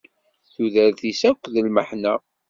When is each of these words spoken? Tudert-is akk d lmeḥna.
Tudert-is 0.53 1.21
akk 1.29 1.43
d 1.53 1.55
lmeḥna. 1.65 2.13